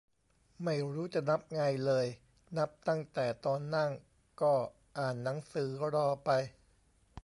[0.63, 2.05] ไม่รู้จะนับไง เลย
[2.57, 3.91] นับตั้งแต่ตอนนั่ง
[4.41, 4.53] ก็
[4.97, 6.29] อ่านหนังสือรอไป